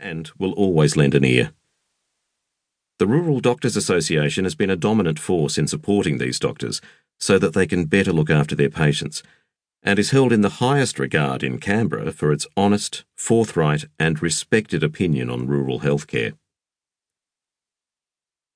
and 0.00 0.30
will 0.38 0.52
always 0.52 0.96
lend 0.96 1.14
an 1.14 1.24
ear. 1.24 1.52
The 2.98 3.06
Rural 3.06 3.40
Doctors 3.40 3.76
Association 3.76 4.44
has 4.44 4.54
been 4.54 4.70
a 4.70 4.76
dominant 4.76 5.18
force 5.18 5.56
in 5.56 5.66
supporting 5.66 6.18
these 6.18 6.38
doctors 6.38 6.80
so 7.18 7.38
that 7.38 7.54
they 7.54 7.66
can 7.66 7.86
better 7.86 8.12
look 8.12 8.30
after 8.30 8.54
their 8.54 8.70
patients, 8.70 9.22
and 9.82 9.98
is 9.98 10.10
held 10.10 10.32
in 10.32 10.42
the 10.42 10.58
highest 10.60 10.98
regard 10.98 11.42
in 11.42 11.58
Canberra 11.58 12.12
for 12.12 12.32
its 12.32 12.46
honest, 12.56 13.04
forthright, 13.16 13.86
and 13.98 14.22
respected 14.22 14.82
opinion 14.82 15.30
on 15.30 15.46
rural 15.46 15.80
healthcare. 15.80 16.34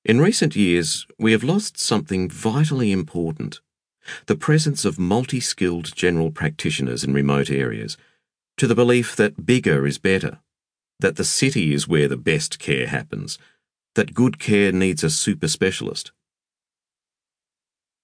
In 0.03 0.21
recent 0.21 0.55
years, 0.55 1.07
we 1.17 1.31
have 1.31 1.43
lost 1.43 1.79
something 1.79 2.29
vitally 2.29 2.91
important 2.91 3.59
the 4.27 4.35
presence 4.35 4.85
of 4.85 4.99
multi 4.99 5.39
skilled 5.39 5.95
general 5.95 6.31
practitioners 6.31 7.03
in 7.03 7.13
remote 7.13 7.49
areas, 7.49 7.97
to 8.57 8.67
the 8.67 8.75
belief 8.75 9.15
that 9.15 9.45
bigger 9.45 9.85
is 9.85 9.97
better, 9.97 10.39
that 10.99 11.15
the 11.15 11.23
city 11.23 11.73
is 11.73 11.87
where 11.87 12.07
the 12.07 12.17
best 12.17 12.59
care 12.59 12.87
happens, 12.87 13.37
that 13.95 14.13
good 14.13 14.39
care 14.39 14.71
needs 14.71 15.03
a 15.03 15.09
super 15.09 15.47
specialist. 15.47 16.11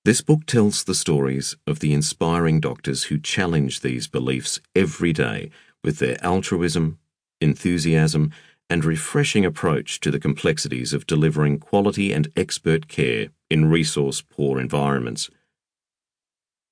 This 0.04 0.22
book 0.22 0.46
tells 0.48 0.84
the 0.84 0.96
stories 0.96 1.56
of 1.68 1.80
the 1.80 1.94
inspiring 1.94 2.60
doctors 2.60 3.04
who 3.04 3.20
challenge 3.20 3.82
these 3.82 4.08
beliefs 4.08 4.60
every 4.76 5.14
day 5.14 5.52
with 5.84 6.00
their 6.00 6.18
altruism, 6.24 6.98
enthusiasm, 7.40 8.32
and 8.70 8.84
refreshing 8.84 9.46
approach 9.46 10.00
to 10.00 10.10
the 10.10 10.20
complexities 10.20 10.94
of 10.94 11.06
delivering 11.06 11.60
quality 11.60 12.14
and 12.14 12.32
expert 12.36 12.88
care 12.88 13.28
in 13.50 13.70
resource 13.70 14.22
poor 14.22 14.60
environments. 14.60 15.30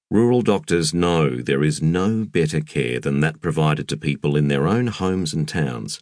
Rural 0.09 0.41
doctors 0.41 0.91
know 0.91 1.35
there 1.35 1.63
is 1.63 1.83
no 1.83 2.25
better 2.25 2.61
care 2.61 2.99
than 2.99 3.19
that 3.19 3.41
provided 3.41 3.87
to 3.89 3.97
people 3.97 4.35
in 4.35 4.47
their 4.47 4.67
own 4.67 4.87
homes 4.87 5.33
and 5.35 5.47
towns, 5.47 5.99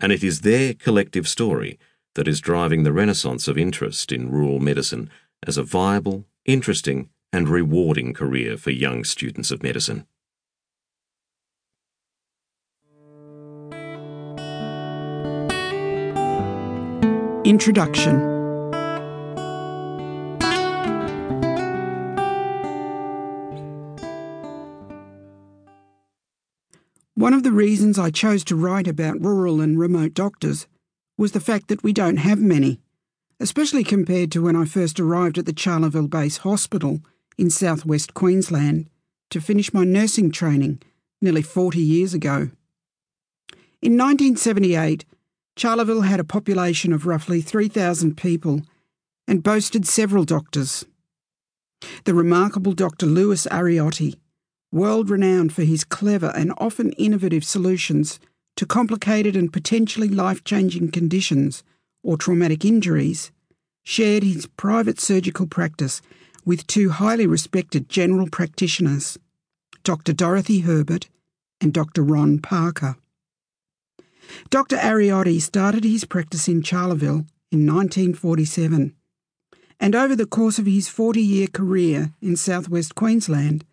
and 0.00 0.12
it 0.12 0.24
is 0.24 0.40
their 0.40 0.74
collective 0.74 1.28
story 1.28 1.78
that 2.14 2.26
is 2.26 2.40
driving 2.40 2.82
the 2.82 2.92
renaissance 2.92 3.46
of 3.46 3.58
interest 3.58 4.10
in 4.10 4.30
rural 4.30 4.58
medicine 4.58 5.10
as 5.46 5.56
a 5.56 5.62
viable, 5.62 6.24
interesting, 6.44 7.08
and 7.32 7.48
rewarding 7.48 8.12
career 8.12 8.56
for 8.56 8.70
young 8.70 9.04
students 9.04 9.50
of 9.50 9.62
medicine. 9.62 10.06
Introduction 17.44 18.29
One 27.20 27.34
of 27.34 27.42
the 27.42 27.52
reasons 27.52 27.98
I 27.98 28.08
chose 28.08 28.42
to 28.44 28.56
write 28.56 28.88
about 28.88 29.20
rural 29.20 29.60
and 29.60 29.78
remote 29.78 30.14
doctors 30.14 30.66
was 31.18 31.32
the 31.32 31.38
fact 31.38 31.68
that 31.68 31.82
we 31.82 31.92
don't 31.92 32.16
have 32.16 32.38
many, 32.40 32.80
especially 33.38 33.84
compared 33.84 34.32
to 34.32 34.40
when 34.40 34.56
I 34.56 34.64
first 34.64 34.98
arrived 34.98 35.36
at 35.36 35.44
the 35.44 35.52
Charleville 35.52 36.08
Base 36.08 36.38
Hospital 36.38 37.00
in 37.36 37.50
southwest 37.50 38.14
Queensland 38.14 38.88
to 39.28 39.38
finish 39.38 39.74
my 39.74 39.84
nursing 39.84 40.30
training 40.30 40.80
nearly 41.20 41.42
40 41.42 41.78
years 41.78 42.14
ago. 42.14 42.48
In 43.82 43.98
1978, 43.98 45.04
Charleville 45.58 46.06
had 46.06 46.20
a 46.20 46.24
population 46.24 46.90
of 46.90 47.04
roughly 47.04 47.42
3,000 47.42 48.16
people 48.16 48.62
and 49.28 49.42
boasted 49.42 49.86
several 49.86 50.24
doctors. 50.24 50.86
The 52.04 52.14
remarkable 52.14 52.72
Dr. 52.72 53.04
Louis 53.04 53.46
Ariotti 53.50 54.16
world 54.72 55.10
renowned 55.10 55.52
for 55.52 55.62
his 55.62 55.84
clever 55.84 56.32
and 56.36 56.52
often 56.58 56.92
innovative 56.92 57.44
solutions 57.44 58.20
to 58.56 58.66
complicated 58.66 59.36
and 59.36 59.52
potentially 59.52 60.08
life 60.08 60.44
changing 60.44 60.90
conditions 60.90 61.62
or 62.02 62.16
traumatic 62.16 62.64
injuries, 62.64 63.30
shared 63.82 64.22
his 64.22 64.46
private 64.46 65.00
surgical 65.00 65.46
practice 65.46 66.00
with 66.44 66.66
two 66.66 66.90
highly 66.90 67.26
respected 67.26 67.88
general 67.88 68.28
practitioners, 68.28 69.18
Dr. 69.82 70.12
Dorothy 70.12 70.60
Herbert 70.60 71.08
and 71.60 71.72
Dr. 71.72 72.02
Ron 72.02 72.38
Parker. 72.38 72.96
Dr. 74.48 74.76
Ariotti 74.76 75.40
started 75.40 75.84
his 75.84 76.04
practice 76.04 76.48
in 76.48 76.62
Charleville 76.62 77.26
in 77.50 77.66
1947, 77.66 78.94
and 79.80 79.94
over 79.94 80.14
the 80.14 80.26
course 80.26 80.58
of 80.58 80.66
his 80.66 80.88
40 80.88 81.20
year 81.20 81.46
career 81.46 82.12
in 82.22 82.36
southwest 82.36 82.94
Queensland, 82.94 83.64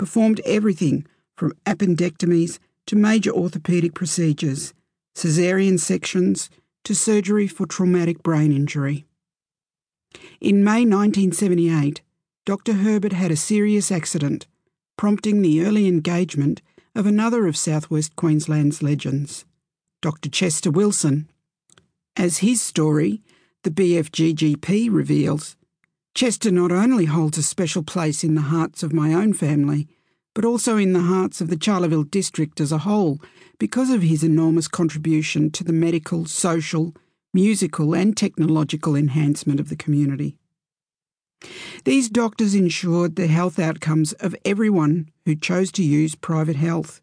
performed 0.00 0.40
everything 0.46 1.06
from 1.36 1.52
appendectomies 1.66 2.58
to 2.86 2.96
major 2.96 3.30
orthopaedic 3.32 3.92
procedures, 3.92 4.72
caesarean 5.14 5.76
sections 5.76 6.48
to 6.84 6.94
surgery 6.94 7.46
for 7.46 7.66
traumatic 7.66 8.22
brain 8.22 8.50
injury. 8.50 9.04
In 10.40 10.64
May 10.64 10.86
1978, 10.86 12.00
Dr. 12.46 12.72
Herbert 12.72 13.12
had 13.12 13.30
a 13.30 13.36
serious 13.36 13.92
accident, 13.92 14.46
prompting 14.96 15.42
the 15.42 15.62
early 15.66 15.86
engagement 15.86 16.62
of 16.94 17.04
another 17.04 17.46
of 17.46 17.54
southwest 17.54 18.16
Queensland's 18.16 18.82
legends, 18.82 19.44
Dr. 20.00 20.30
Chester 20.30 20.70
Wilson. 20.70 21.28
As 22.16 22.38
his 22.38 22.62
story, 22.62 23.20
the 23.64 23.70
BFGGP 23.70 24.88
reveals, 24.90 25.56
Chester 26.20 26.50
not 26.50 26.70
only 26.70 27.06
holds 27.06 27.38
a 27.38 27.42
special 27.42 27.82
place 27.82 28.22
in 28.22 28.34
the 28.34 28.42
hearts 28.42 28.82
of 28.82 28.92
my 28.92 29.14
own 29.14 29.32
family, 29.32 29.88
but 30.34 30.44
also 30.44 30.76
in 30.76 30.92
the 30.92 31.00
hearts 31.00 31.40
of 31.40 31.48
the 31.48 31.56
Charleville 31.56 32.02
district 32.02 32.60
as 32.60 32.70
a 32.70 32.84
whole 32.84 33.18
because 33.58 33.88
of 33.88 34.02
his 34.02 34.22
enormous 34.22 34.68
contribution 34.68 35.50
to 35.52 35.64
the 35.64 35.72
medical, 35.72 36.26
social, 36.26 36.94
musical, 37.32 37.94
and 37.94 38.18
technological 38.18 38.94
enhancement 38.94 39.60
of 39.60 39.70
the 39.70 39.76
community. 39.76 40.36
These 41.84 42.10
doctors 42.10 42.54
ensured 42.54 43.16
the 43.16 43.26
health 43.26 43.58
outcomes 43.58 44.12
of 44.12 44.36
everyone 44.44 45.08
who 45.24 45.34
chose 45.34 45.72
to 45.72 45.82
use 45.82 46.14
private 46.16 46.56
health, 46.56 47.00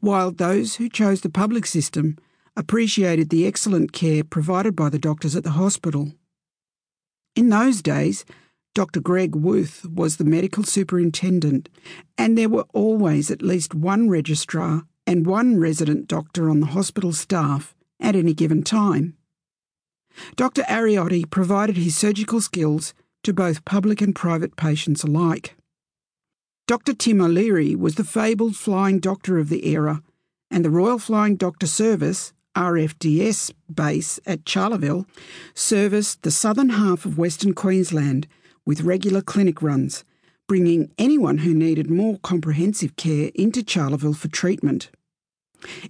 while 0.00 0.32
those 0.32 0.74
who 0.74 0.88
chose 0.88 1.20
the 1.20 1.30
public 1.30 1.66
system 1.66 2.18
appreciated 2.56 3.30
the 3.30 3.46
excellent 3.46 3.92
care 3.92 4.24
provided 4.24 4.74
by 4.74 4.88
the 4.88 4.98
doctors 4.98 5.36
at 5.36 5.44
the 5.44 5.50
hospital. 5.50 6.10
In 7.40 7.48
those 7.48 7.80
days, 7.80 8.26
Dr. 8.74 9.00
Greg 9.00 9.34
Wuth 9.34 9.86
was 9.86 10.18
the 10.18 10.26
medical 10.26 10.62
superintendent, 10.62 11.70
and 12.18 12.36
there 12.36 12.50
were 12.50 12.66
always 12.74 13.30
at 13.30 13.40
least 13.40 13.74
one 13.74 14.10
registrar 14.10 14.82
and 15.06 15.24
one 15.24 15.58
resident 15.58 16.06
doctor 16.06 16.50
on 16.50 16.60
the 16.60 16.66
hospital 16.76 17.14
staff 17.14 17.74
at 17.98 18.14
any 18.14 18.34
given 18.34 18.62
time. 18.62 19.16
Dr. 20.36 20.64
Ariotti 20.64 21.30
provided 21.30 21.78
his 21.78 21.96
surgical 21.96 22.42
skills 22.42 22.92
to 23.22 23.32
both 23.32 23.64
public 23.64 24.02
and 24.02 24.14
private 24.14 24.54
patients 24.56 25.02
alike. 25.02 25.56
Dr. 26.66 26.92
Tim 26.92 27.22
O'Leary 27.22 27.74
was 27.74 27.94
the 27.94 28.04
fabled 28.04 28.54
flying 28.54 29.00
doctor 29.00 29.38
of 29.38 29.48
the 29.48 29.66
era, 29.66 30.02
and 30.50 30.62
the 30.62 30.68
Royal 30.68 30.98
Flying 30.98 31.36
Doctor 31.36 31.66
Service, 31.66 32.34
RFDS 32.56 33.52
base 33.72 34.18
at 34.26 34.44
Charleville, 34.44 35.06
serviced 35.54 36.22
the 36.22 36.30
southern 36.30 36.70
half 36.70 37.04
of 37.04 37.18
Western 37.18 37.54
Queensland 37.54 38.26
with 38.66 38.82
regular 38.82 39.22
clinic 39.22 39.62
runs, 39.62 40.04
bringing 40.46 40.90
anyone 40.98 41.38
who 41.38 41.54
needed 41.54 41.90
more 41.90 42.18
comprehensive 42.18 42.96
care 42.96 43.30
into 43.34 43.62
Charleville 43.62 44.14
for 44.14 44.28
treatment. 44.28 44.90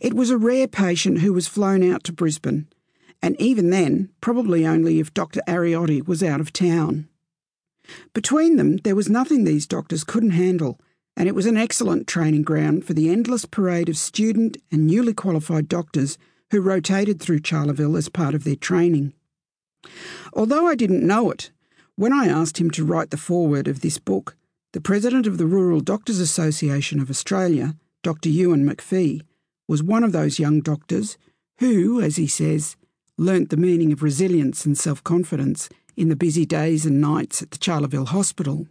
It 0.00 0.14
was 0.14 0.30
a 0.30 0.36
rare 0.36 0.68
patient 0.68 1.20
who 1.20 1.32
was 1.32 1.46
flown 1.46 1.82
out 1.82 2.04
to 2.04 2.12
Brisbane, 2.12 2.66
and 3.22 3.40
even 3.40 3.70
then, 3.70 4.10
probably 4.20 4.66
only 4.66 5.00
if 5.00 5.14
Dr. 5.14 5.40
Ariotti 5.46 6.06
was 6.06 6.22
out 6.22 6.40
of 6.40 6.52
town. 6.52 7.08
Between 8.12 8.56
them, 8.56 8.78
there 8.78 8.94
was 8.94 9.08
nothing 9.08 9.44
these 9.44 9.66
doctors 9.66 10.04
couldn't 10.04 10.30
handle, 10.30 10.78
and 11.16 11.28
it 11.28 11.34
was 11.34 11.46
an 11.46 11.56
excellent 11.56 12.06
training 12.06 12.42
ground 12.42 12.84
for 12.84 12.94
the 12.94 13.10
endless 13.10 13.44
parade 13.44 13.88
of 13.88 13.96
student 13.96 14.56
and 14.70 14.86
newly 14.86 15.12
qualified 15.12 15.68
doctors 15.68 16.18
who 16.50 16.60
rotated 16.60 17.20
through 17.20 17.40
Charleville 17.40 17.96
as 17.96 18.08
part 18.08 18.34
of 18.34 18.44
their 18.44 18.56
training. 18.56 19.12
Although 20.32 20.66
I 20.66 20.74
didn't 20.74 21.06
know 21.06 21.30
it, 21.30 21.50
when 21.96 22.12
I 22.12 22.26
asked 22.26 22.58
him 22.58 22.70
to 22.72 22.84
write 22.84 23.10
the 23.10 23.16
foreword 23.16 23.68
of 23.68 23.80
this 23.80 23.98
book, 23.98 24.36
the 24.72 24.80
president 24.80 25.26
of 25.26 25.38
the 25.38 25.46
Rural 25.46 25.80
Doctors 25.80 26.20
Association 26.20 27.00
of 27.00 27.10
Australia, 27.10 27.74
Dr. 28.02 28.28
Ewen 28.28 28.68
McPhee, 28.68 29.22
was 29.68 29.82
one 29.82 30.04
of 30.04 30.12
those 30.12 30.38
young 30.38 30.60
doctors 30.60 31.18
who, 31.58 32.00
as 32.00 32.16
he 32.16 32.26
says, 32.26 32.76
learnt 33.16 33.50
the 33.50 33.56
meaning 33.56 33.92
of 33.92 34.02
resilience 34.02 34.64
and 34.64 34.78
self 34.78 35.04
confidence 35.04 35.68
in 35.96 36.08
the 36.08 36.16
busy 36.16 36.46
days 36.46 36.86
and 36.86 37.00
nights 37.00 37.42
at 37.42 37.50
the 37.50 37.58
Charleville 37.60 38.06
Hospital. 38.06 38.66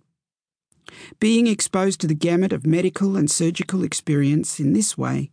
Being 1.20 1.46
exposed 1.46 2.02
to 2.02 2.08
the 2.08 2.16
gamut 2.16 2.52
of 2.52 2.66
medical 2.66 3.16
and 3.16 3.30
surgical 3.30 3.84
experience 3.84 4.60
in 4.60 4.74
this 4.74 4.98
way 4.98 5.30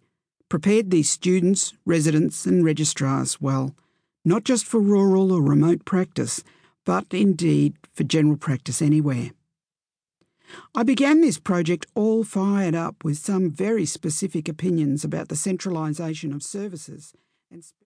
prepared 0.48 0.90
these 0.90 1.10
students, 1.10 1.74
residents, 1.84 2.46
and 2.46 2.64
registrars 2.64 3.40
well, 3.40 3.74
not 4.24 4.44
just 4.44 4.64
for 4.64 4.80
rural 4.80 5.32
or 5.32 5.42
remote 5.42 5.84
practice, 5.84 6.42
but 6.84 7.06
indeed 7.12 7.74
for 7.92 8.04
general 8.04 8.36
practice 8.36 8.80
anywhere. 8.80 9.30
I 10.74 10.84
began 10.84 11.20
this 11.20 11.38
project 11.38 11.86
all 11.94 12.22
fired 12.22 12.74
up 12.74 13.02
with 13.02 13.18
some 13.18 13.50
very 13.50 13.84
specific 13.84 14.48
opinions 14.48 15.04
about 15.04 15.28
the 15.28 15.36
centralisation 15.36 16.32
of 16.32 16.42
services 16.42 17.12
and 17.50 17.64